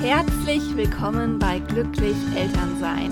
[0.00, 3.08] Herzlich willkommen bei Glücklich Elternsein,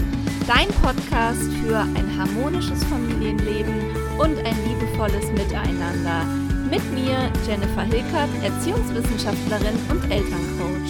[0.47, 3.74] dein Podcast für ein harmonisches Familienleben
[4.19, 6.24] und ein liebevolles Miteinander.
[6.71, 10.81] Mit mir, Jennifer Hilkert, Erziehungswissenschaftlerin und Elterncoach.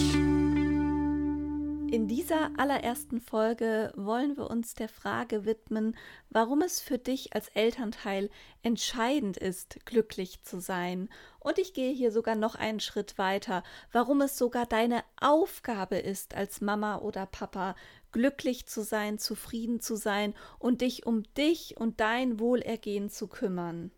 [2.23, 5.97] In dieser allerersten Folge wollen wir uns der Frage widmen,
[6.29, 8.29] warum es für dich als Elternteil
[8.61, 11.09] entscheidend ist, glücklich zu sein.
[11.41, 13.61] Und ich gehe hier sogar noch einen Schritt weiter,
[13.91, 17.75] warum es sogar deine Aufgabe ist, als Mama oder Papa
[18.13, 23.91] glücklich zu sein, zufrieden zu sein und dich um dich und dein Wohlergehen zu kümmern.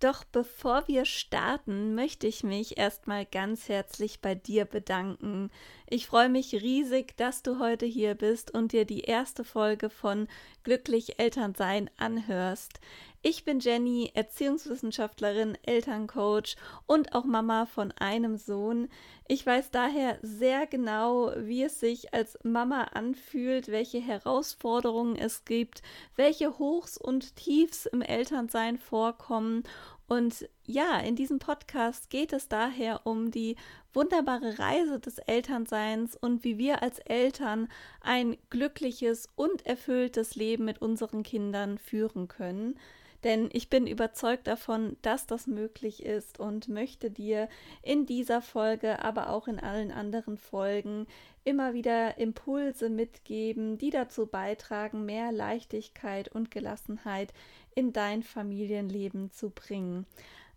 [0.00, 5.50] Doch bevor wir starten, möchte ich mich erstmal ganz herzlich bei dir bedanken.
[5.92, 10.28] Ich freue mich riesig, dass du heute hier bist und dir die erste Folge von
[10.62, 12.78] Glücklich Elternsein anhörst.
[13.22, 16.54] Ich bin Jenny, Erziehungswissenschaftlerin, Elterncoach
[16.86, 18.88] und auch Mama von einem Sohn.
[19.26, 25.82] Ich weiß daher sehr genau, wie es sich als Mama anfühlt, welche Herausforderungen es gibt,
[26.14, 29.64] welche Hochs und Tiefs im Elternsein vorkommen.
[30.10, 33.54] Und ja, in diesem Podcast geht es daher um die
[33.94, 37.68] wunderbare Reise des Elternseins und wie wir als Eltern
[38.00, 42.76] ein glückliches und erfülltes Leben mit unseren Kindern führen können.
[43.24, 47.48] Denn ich bin überzeugt davon, dass das möglich ist und möchte dir
[47.82, 51.06] in dieser Folge, aber auch in allen anderen Folgen
[51.44, 57.32] immer wieder Impulse mitgeben, die dazu beitragen, mehr Leichtigkeit und Gelassenheit
[57.74, 60.06] in dein Familienleben zu bringen.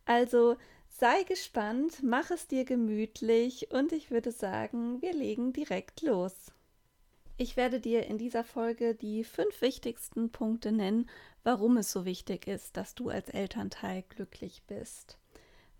[0.06, 0.56] Also
[0.90, 6.52] sei gespannt, mach es dir gemütlich und ich würde sagen, wir legen direkt los.
[7.36, 11.10] Ich werde dir in dieser Folge die fünf wichtigsten Punkte nennen,
[11.44, 15.18] warum es so wichtig ist, dass du als Elternteil glücklich bist.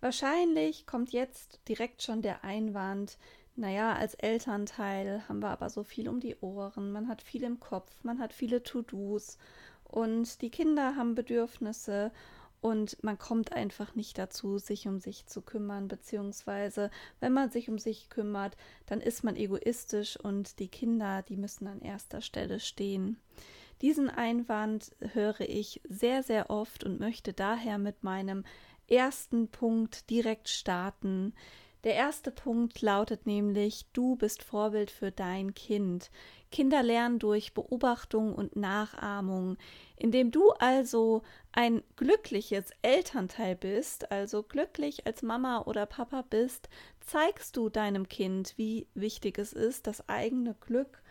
[0.00, 3.18] Wahrscheinlich kommt jetzt direkt schon der Einwand,
[3.54, 7.60] naja, als Elternteil haben wir aber so viel um die Ohren, man hat viel im
[7.60, 9.38] Kopf, man hat viele To-Dos
[9.84, 12.10] und die Kinder haben Bedürfnisse
[12.64, 17.68] und man kommt einfach nicht dazu, sich um sich zu kümmern, beziehungsweise wenn man sich
[17.68, 22.60] um sich kümmert, dann ist man egoistisch und die Kinder, die müssen an erster Stelle
[22.60, 23.18] stehen.
[23.82, 28.44] Diesen Einwand höre ich sehr, sehr oft und möchte daher mit meinem
[28.88, 31.34] ersten Punkt direkt starten.
[31.84, 36.10] Der erste Punkt lautet nämlich, du bist Vorbild für dein Kind.
[36.50, 39.58] Kinder lernen durch Beobachtung und Nachahmung.
[39.96, 41.20] Indem du also
[41.52, 48.54] ein glückliches Elternteil bist, also glücklich als Mama oder Papa bist, zeigst du deinem Kind,
[48.56, 51.02] wie wichtig es ist, das eigene Glück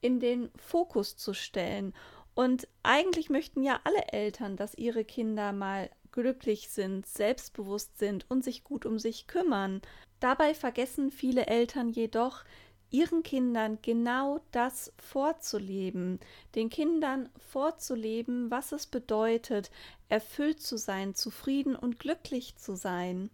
[0.00, 1.92] in den Fokus zu stellen.
[2.34, 8.42] Und eigentlich möchten ja alle Eltern, dass ihre Kinder mal glücklich sind, selbstbewusst sind und
[8.44, 9.82] sich gut um sich kümmern.
[10.22, 12.44] Dabei vergessen viele Eltern jedoch,
[12.90, 16.20] ihren Kindern genau das vorzuleben,
[16.54, 19.72] den Kindern vorzuleben, was es bedeutet,
[20.08, 23.30] erfüllt zu sein, zufrieden und glücklich zu sein.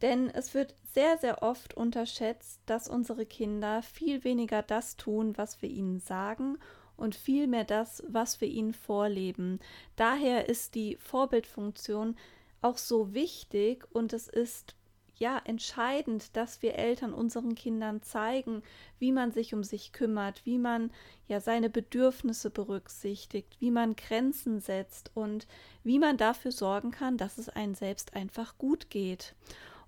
[0.00, 5.60] Denn es wird sehr, sehr oft unterschätzt, dass unsere Kinder viel weniger das tun, was
[5.60, 6.56] wir ihnen sagen
[6.96, 9.60] und viel mehr das, was wir ihnen vorleben.
[9.96, 12.16] Daher ist die Vorbildfunktion
[12.62, 14.76] auch so wichtig und es ist
[15.16, 18.62] ja entscheidend, dass wir Eltern unseren Kindern zeigen,
[18.98, 20.90] wie man sich um sich kümmert, wie man
[21.28, 25.46] ja seine Bedürfnisse berücksichtigt, wie man Grenzen setzt und
[25.84, 29.34] wie man dafür sorgen kann, dass es einem selbst einfach gut geht.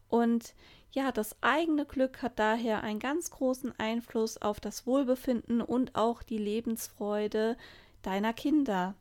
[0.08, 0.54] Und
[0.92, 6.22] ja, das eigene Glück hat daher einen ganz großen Einfluss auf das Wohlbefinden und auch
[6.22, 7.56] die Lebensfreude
[8.02, 8.94] deiner Kinder.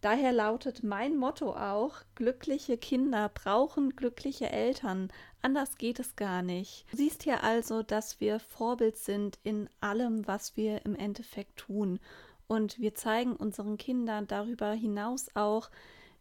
[0.00, 5.12] Daher lautet mein Motto auch, glückliche Kinder brauchen glückliche Eltern.
[5.42, 6.86] Anders geht es gar nicht.
[6.90, 12.00] Du siehst hier also, dass wir Vorbild sind in allem, was wir im Endeffekt tun.
[12.46, 15.70] Und wir zeigen unseren Kindern darüber hinaus auch,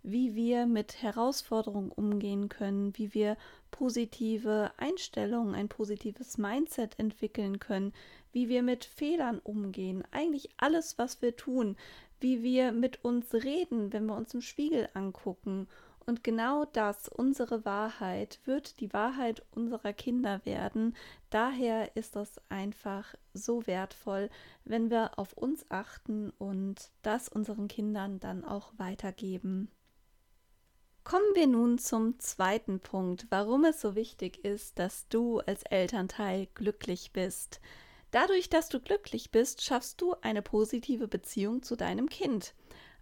[0.04, 3.38] wie wir mit Herausforderungen umgehen können, wie wir
[3.72, 7.94] positive Einstellungen, ein positives Mindset entwickeln können,
[8.32, 10.04] wie wir mit Fehlern umgehen.
[10.12, 11.76] Eigentlich alles, was wir tun,
[12.20, 15.68] wie wir mit uns reden, wenn wir uns im Spiegel angucken.
[16.06, 20.96] Und genau das, unsere Wahrheit, wird die Wahrheit unserer Kinder werden.
[21.30, 24.32] Daher ist das einfach so wertvoll,
[24.64, 29.70] wenn wir auf uns achten und das unseren Kindern dann auch weitergeben.
[31.10, 36.48] Kommen wir nun zum zweiten Punkt, warum es so wichtig ist, dass du als Elternteil
[36.54, 37.62] glücklich bist.
[38.12, 42.54] Dadurch, dass du glücklich bist, schaffst du eine positive Beziehung zu deinem Kind.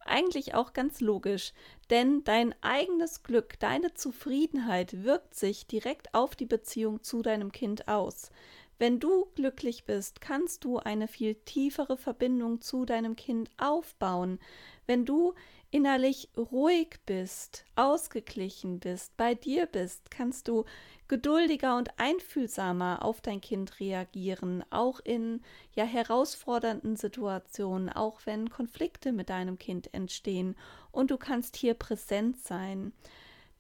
[0.05, 1.51] Eigentlich auch ganz logisch,
[1.89, 7.89] denn dein eigenes Glück, deine Zufriedenheit wirkt sich direkt auf die Beziehung zu deinem Kind
[7.89, 8.31] aus.
[8.79, 14.39] Wenn du glücklich bist, kannst du eine viel tiefere Verbindung zu deinem Kind aufbauen.
[14.85, 15.33] Wenn du
[15.71, 20.65] innerlich ruhig bist, ausgeglichen bist, bei dir bist, kannst du
[21.07, 25.41] geduldiger und einfühlsamer auf dein Kind reagieren, auch in
[25.75, 30.55] ja herausfordernden Situationen, auch wenn Konflikte mit deinem Kind entstehen
[30.91, 32.93] und du kannst hier präsent sein.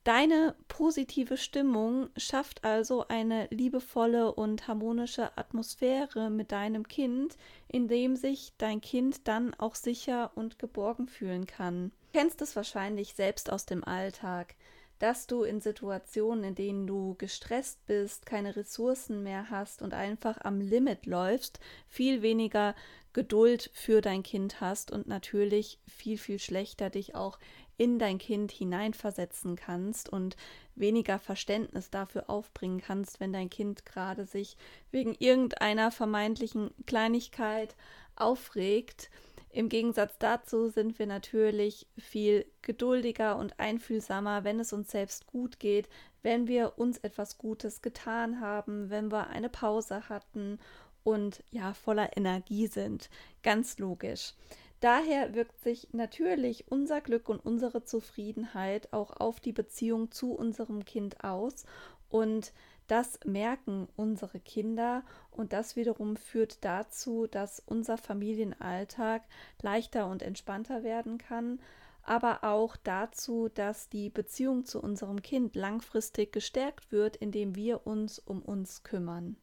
[0.07, 7.35] Deine positive Stimmung schafft also eine liebevolle und harmonische Atmosphäre mit deinem Kind,
[7.67, 11.91] in dem sich dein Kind dann auch sicher und geborgen fühlen kann.
[12.13, 14.55] Du kennst es wahrscheinlich selbst aus dem Alltag,
[14.99, 20.37] dass du in Situationen, in denen du gestresst bist, keine Ressourcen mehr hast und einfach
[20.39, 22.75] am Limit läufst, viel weniger
[23.17, 27.39] Geduld für dein Kind hast und natürlich viel, viel schlechter dich auch
[27.75, 30.37] in dein Kind hineinversetzen kannst und
[30.75, 34.55] weniger Verständnis dafür aufbringen kannst, wenn dein Kind gerade sich
[34.91, 37.75] wegen irgendeiner vermeintlichen Kleinigkeit
[38.15, 39.09] aufregt.
[39.49, 45.59] Im Gegensatz dazu sind wir natürlich viel geduldiger und einfühlsamer, wenn es uns selbst gut
[45.59, 45.89] geht,
[46.21, 50.59] wenn wir uns etwas Gutes getan haben, wenn wir eine Pause hatten
[51.07, 53.09] und ja voller Energie sind.
[53.41, 54.33] Ganz logisch.
[54.81, 60.83] Daher wirkt sich natürlich unser Glück und unsere Zufriedenheit auch auf die Beziehung zu unserem
[60.83, 61.63] Kind aus
[62.09, 62.51] und
[62.87, 69.23] das merken unsere Kinder und das wiederum führt dazu, dass unser Familienalltag
[69.61, 71.61] leichter und entspannter werden kann,
[72.03, 78.19] aber auch dazu, dass die Beziehung zu unserem Kind langfristig gestärkt wird, indem wir uns
[78.19, 79.37] um uns kümmern.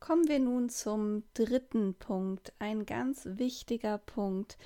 [0.00, 4.56] Kommen wir nun zum dritten Punkt, ein ganz wichtiger Punkt,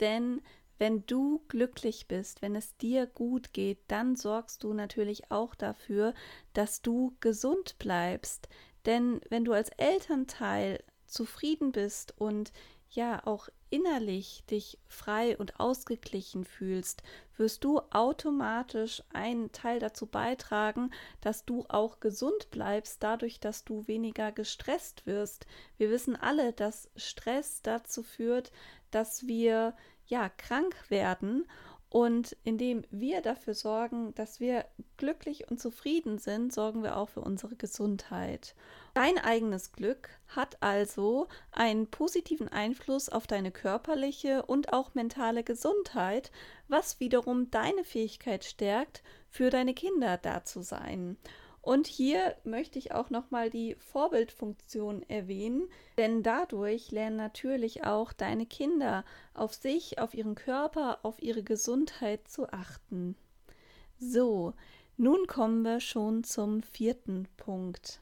[0.00, 0.42] denn
[0.78, 6.14] wenn du glücklich bist, wenn es dir gut geht, dann sorgst du natürlich auch dafür,
[6.54, 8.48] dass du gesund bleibst.
[8.86, 12.52] Denn wenn du als Elternteil zufrieden bist und
[12.88, 17.02] ja auch innerlich dich frei und ausgeglichen fühlst,
[17.36, 20.90] wirst du automatisch einen Teil dazu beitragen,
[21.20, 25.46] dass du auch gesund bleibst, dadurch, dass du weniger gestresst wirst.
[25.78, 28.52] Wir wissen alle, dass Stress dazu führt,
[28.90, 29.74] dass wir
[30.06, 31.46] ja krank werden
[31.90, 34.64] und indem wir dafür sorgen, dass wir
[34.96, 38.54] glücklich und zufrieden sind, sorgen wir auch für unsere Gesundheit.
[38.94, 46.30] Dein eigenes Glück hat also einen positiven Einfluss auf deine körperliche und auch mentale Gesundheit,
[46.68, 51.16] was wiederum deine Fähigkeit stärkt, für deine Kinder da zu sein.
[51.62, 55.68] Und hier möchte ich auch nochmal die Vorbildfunktion erwähnen,
[55.98, 59.04] denn dadurch lernen natürlich auch deine Kinder
[59.34, 63.14] auf sich, auf ihren Körper, auf ihre Gesundheit zu achten.
[63.98, 64.54] So,
[64.96, 68.00] nun kommen wir schon zum vierten Punkt.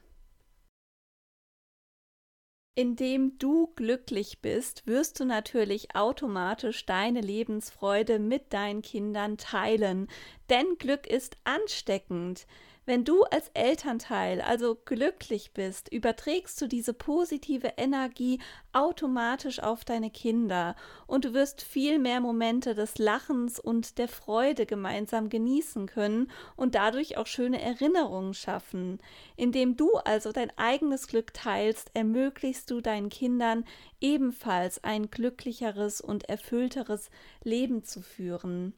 [2.75, 10.07] Indem du glücklich bist, wirst du natürlich automatisch deine Lebensfreude mit deinen Kindern teilen,
[10.49, 12.47] denn Glück ist ansteckend.
[12.89, 18.39] Wenn du als Elternteil also glücklich bist, überträgst du diese positive Energie
[18.73, 20.75] automatisch auf deine Kinder
[21.05, 26.73] und du wirst viel mehr Momente des Lachens und der Freude gemeinsam genießen können und
[26.73, 28.97] dadurch auch schöne Erinnerungen schaffen.
[29.35, 33.65] Indem du also dein eigenes Glück teilst, ermöglichst du deinen Kindern
[34.01, 37.11] ebenfalls ein glücklicheres und erfüllteres
[37.43, 38.73] Leben zu führen.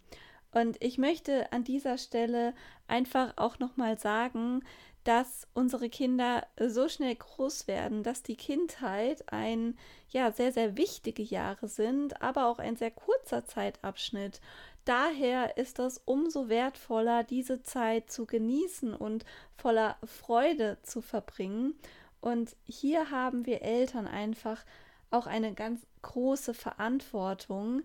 [0.51, 2.53] Und ich möchte an dieser Stelle
[2.87, 4.63] einfach auch nochmal sagen,
[5.03, 9.75] dass unsere Kinder so schnell groß werden, dass die Kindheit ein
[10.09, 14.41] ja sehr sehr wichtige Jahre sind, aber auch ein sehr kurzer Zeitabschnitt.
[14.85, 21.75] Daher ist es umso wertvoller, diese Zeit zu genießen und voller Freude zu verbringen.
[22.19, 24.63] Und hier haben wir Eltern einfach
[25.11, 27.83] auch eine ganz große Verantwortung,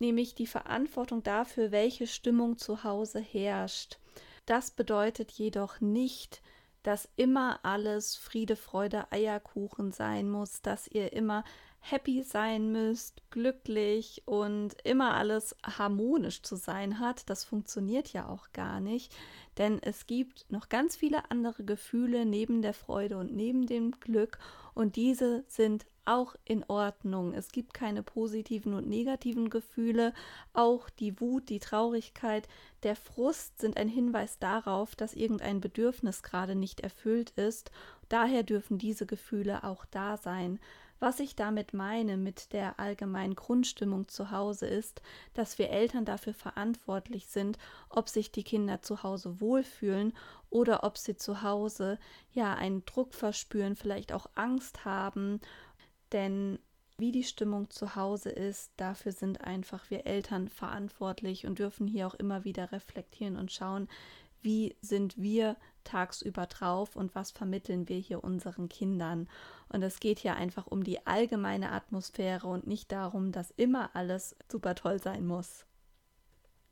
[0.00, 3.98] nämlich die Verantwortung dafür, welche Stimmung zu Hause herrscht.
[4.46, 6.40] Das bedeutet jedoch nicht,
[6.82, 11.44] dass immer alles Friede, Freude, Eierkuchen sein muss, dass ihr immer
[11.80, 17.28] happy sein müsst, glücklich und immer alles harmonisch zu sein hat.
[17.30, 19.14] Das funktioniert ja auch gar nicht,
[19.58, 24.38] denn es gibt noch ganz viele andere Gefühle neben der Freude und neben dem Glück
[24.74, 27.34] und diese sind auch in Ordnung.
[27.34, 30.14] Es gibt keine positiven und negativen Gefühle.
[30.52, 32.48] Auch die Wut, die Traurigkeit,
[32.82, 37.70] der Frust sind ein Hinweis darauf, dass irgendein Bedürfnis gerade nicht erfüllt ist.
[38.08, 40.58] Daher dürfen diese Gefühle auch da sein.
[41.00, 45.00] Was ich damit meine mit der allgemeinen Grundstimmung zu Hause ist,
[45.32, 47.56] dass wir Eltern dafür verantwortlich sind,
[47.88, 50.12] ob sich die Kinder zu Hause wohlfühlen
[50.50, 51.98] oder ob sie zu Hause
[52.32, 55.40] ja einen Druck verspüren, vielleicht auch Angst haben.
[56.12, 56.58] Denn
[56.96, 62.06] wie die Stimmung zu Hause ist, dafür sind einfach wir Eltern verantwortlich und dürfen hier
[62.06, 63.88] auch immer wieder reflektieren und schauen,
[64.42, 69.28] wie sind wir tagsüber drauf und was vermitteln wir hier unseren Kindern.
[69.68, 74.36] Und es geht hier einfach um die allgemeine Atmosphäre und nicht darum, dass immer alles
[74.50, 75.66] super toll sein muss.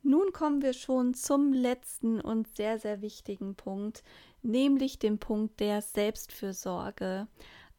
[0.02, 4.04] Nun kommen wir schon zum letzten und sehr, sehr wichtigen Punkt,
[4.42, 7.26] nämlich dem Punkt der Selbstfürsorge.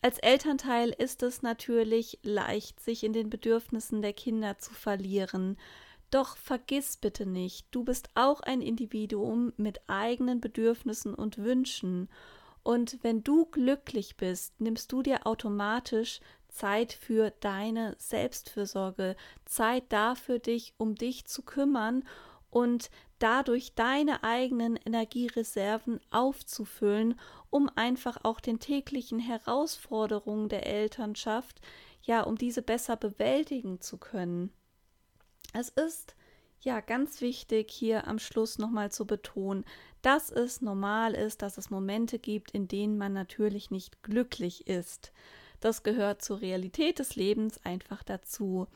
[0.01, 5.57] Als Elternteil ist es natürlich leicht, sich in den Bedürfnissen der Kinder zu verlieren.
[6.11, 12.09] Doch vergiss bitte nicht, du bist auch ein Individuum mit eigenen Bedürfnissen und Wünschen.
[12.63, 20.39] Und wenn du glücklich bist, nimmst du dir automatisch Zeit für deine Selbstfürsorge, Zeit dafür,
[20.39, 22.03] dich um dich zu kümmern
[22.49, 22.89] und
[23.19, 31.61] dadurch deine eigenen Energiereserven aufzufüllen, um einfach auch den täglichen Herausforderungen der Elternschaft,
[32.01, 34.51] ja, um diese besser bewältigen zu können.
[35.53, 36.15] Es ist
[36.59, 39.65] ja ganz wichtig, hier am Schluss nochmal zu betonen,
[40.01, 45.11] dass es normal ist, dass es Momente gibt, in denen man natürlich nicht glücklich ist.
[45.59, 48.67] Das gehört zur Realität des Lebens einfach dazu.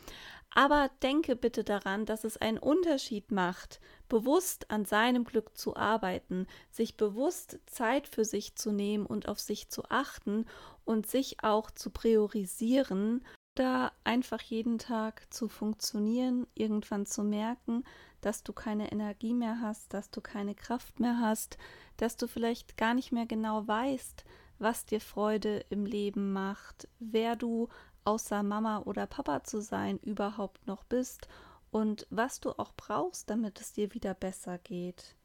[0.53, 6.45] Aber denke bitte daran, dass es einen Unterschied macht, bewusst an seinem Glück zu arbeiten,
[6.69, 10.45] sich bewusst Zeit für sich zu nehmen und auf sich zu achten
[10.83, 13.23] und sich auch zu priorisieren
[13.55, 17.83] da einfach jeden Tag zu funktionieren, irgendwann zu merken,
[18.21, 21.57] dass du keine Energie mehr hast, dass du keine Kraft mehr hast,
[21.97, 24.23] dass du vielleicht gar nicht mehr genau weißt,
[24.61, 27.67] was dir Freude im Leben macht, wer du
[28.05, 31.27] außer Mama oder Papa zu sein überhaupt noch bist
[31.71, 35.15] und was du auch brauchst, damit es dir wieder besser geht.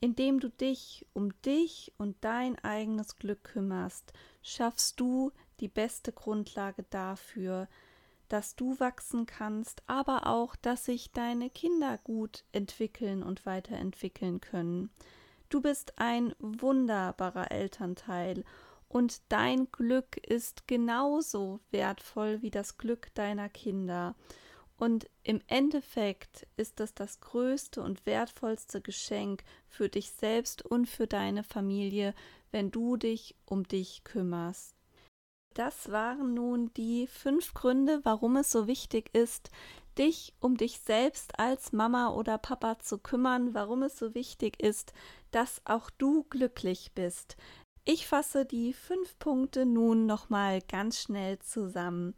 [0.00, 4.12] Indem du dich um dich und dein eigenes Glück kümmerst,
[4.42, 7.68] schaffst du die beste Grundlage dafür,
[8.28, 14.90] dass du wachsen kannst, aber auch, dass sich deine Kinder gut entwickeln und weiterentwickeln können.
[15.50, 18.42] Du bist ein wunderbarer Elternteil
[18.92, 24.14] und dein Glück ist genauso wertvoll wie das Glück deiner Kinder.
[24.76, 31.06] Und im Endeffekt ist es das größte und wertvollste Geschenk für dich selbst und für
[31.06, 32.14] deine Familie,
[32.50, 34.74] wenn du dich um dich kümmerst.
[35.54, 39.50] Das waren nun die fünf Gründe, warum es so wichtig ist,
[39.98, 44.92] dich um dich selbst als Mama oder Papa zu kümmern, warum es so wichtig ist,
[45.30, 47.36] dass auch du glücklich bist.
[47.84, 52.14] Ich fasse die fünf Punkte nun nochmal ganz schnell zusammen.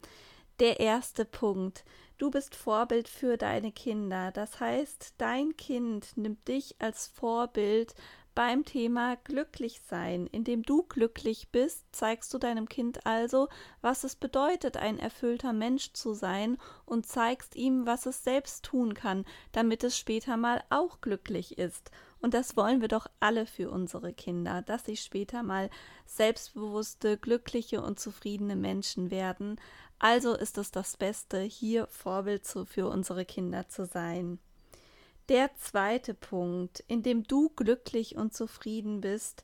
[0.59, 1.83] Der erste Punkt.
[2.19, 4.31] Du bist Vorbild für deine Kinder.
[4.31, 7.95] Das heißt, dein Kind nimmt dich als Vorbild
[8.35, 10.27] beim Thema glücklich sein.
[10.27, 13.47] Indem du glücklich bist, zeigst du deinem Kind also,
[13.81, 18.93] was es bedeutet, ein erfüllter Mensch zu sein und zeigst ihm, was es selbst tun
[18.93, 21.89] kann, damit es später mal auch glücklich ist.
[22.25, 25.69] Und das wollen wir doch alle für unsere Kinder, dass sie später mal
[26.07, 29.61] selbstbewusste, glückliche und zufriedene Menschen werden.
[29.99, 34.39] Also ist es das Beste, hier Vorbild für unsere Kinder zu sein.
[35.29, 39.43] Der zweite Punkt, in dem du glücklich und zufrieden bist,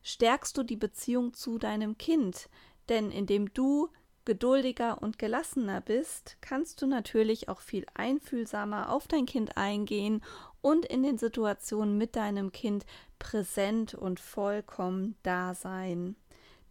[0.00, 2.48] stärkst du die Beziehung zu deinem Kind,
[2.88, 3.90] denn indem du
[4.24, 10.22] geduldiger und gelassener bist, kannst du natürlich auch viel einfühlsamer auf dein Kind eingehen
[10.60, 12.86] und in den Situationen mit deinem Kind
[13.18, 16.16] präsent und vollkommen da sein.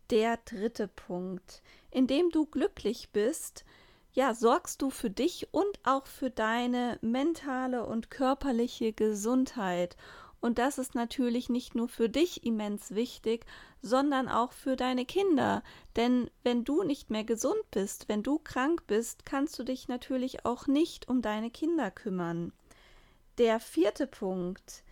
[0.10, 3.66] Der dritte Punkt, indem du glücklich bist,
[4.14, 9.96] ja, sorgst du für dich und auch für deine mentale und körperliche Gesundheit.
[10.42, 13.46] Und das ist natürlich nicht nur für dich immens wichtig,
[13.84, 15.64] sondern auch für deine Kinder.
[15.96, 20.44] Denn wenn du nicht mehr gesund bist, wenn du krank bist, kannst du dich natürlich
[20.44, 22.52] auch nicht um deine Kinder kümmern.
[23.38, 24.84] Der vierte Punkt.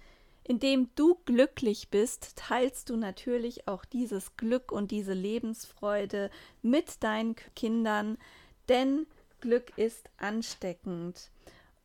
[0.44, 7.36] Indem du glücklich bist, teilst du natürlich auch dieses Glück und diese Lebensfreude mit deinen
[7.56, 8.18] Kindern,
[8.68, 9.06] denn
[9.42, 11.32] Glück ist ansteckend.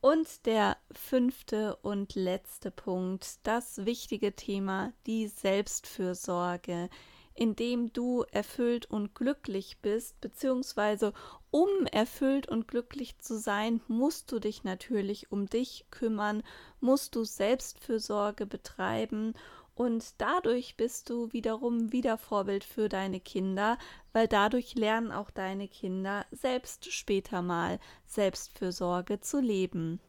[0.05, 6.91] Und der fünfte und letzte Punkt, das wichtige Thema, die Selbstfürsorge,
[7.33, 11.15] indem du erfüllt und glücklich bist, beziehungsweise
[11.51, 16.43] um erfüllt und glücklich zu sein, musst du dich natürlich um dich kümmern,
[16.81, 19.33] musst du Selbstfürsorge betreiben
[19.75, 23.77] Und dadurch bist du wiederum wieder Vorbild für deine Kinder,
[24.13, 30.01] weil dadurch lernen auch deine Kinder selbst später mal Selbstfürsorge zu leben.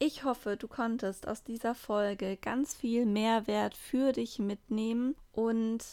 [0.00, 5.84] Ich hoffe, du konntest aus dieser Folge ganz viel Mehrwert für dich mitnehmen und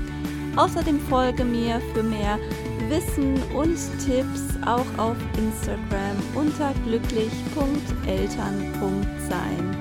[0.56, 2.38] Außerdem folge mir für mehr
[2.88, 9.76] Wissen und Tipps auch auf Instagram unter glücklich.eltern.sein.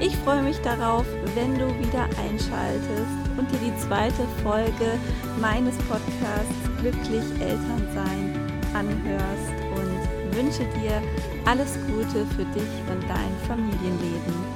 [0.00, 4.96] Ich freue mich darauf, wenn du wieder einschaltest und dir die zweite Folge
[5.40, 8.38] meines Podcasts Glücklich Elternsein
[8.74, 9.98] anhörst und
[10.36, 11.02] wünsche dir
[11.44, 14.47] alles Gute für dich und dein Familienleben.